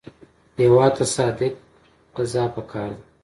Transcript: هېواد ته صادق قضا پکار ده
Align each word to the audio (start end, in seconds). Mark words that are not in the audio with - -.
هېواد 0.59 0.91
ته 0.97 1.05
صادق 1.15 1.53
قضا 2.15 2.43
پکار 2.55 2.89
ده 2.97 3.03